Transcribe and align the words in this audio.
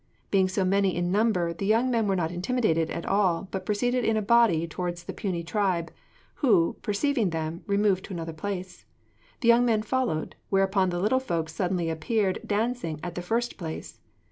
Being 0.31 0.47
so 0.47 0.65
many 0.65 0.95
in 0.95 1.11
number, 1.11 1.53
the 1.53 1.67
young 1.67 1.91
men 1.91 2.07
were 2.07 2.15
not 2.15 2.31
intimidated 2.31 2.89
at 2.89 3.05
all, 3.05 3.47
but 3.51 3.67
proceeded 3.67 4.03
in 4.03 4.17
a 4.17 4.21
body 4.23 4.67
towards 4.67 5.03
the 5.03 5.13
puny 5.13 5.43
tribe, 5.43 5.91
who, 6.41 6.75
perceiving 6.81 7.29
them, 7.29 7.63
removed 7.67 8.05
to 8.05 8.13
another 8.13 8.33
place. 8.33 8.87
The 9.41 9.49
young 9.49 9.63
men 9.63 9.83
followed, 9.83 10.35
whereupon 10.49 10.89
the 10.89 10.97
little 10.99 11.19
folks 11.19 11.53
suddenly 11.53 11.87
appeared 11.91 12.39
dancing 12.43 12.99
at 13.03 13.13
the 13.13 13.21
first 13.21 13.57
place. 13.57 13.99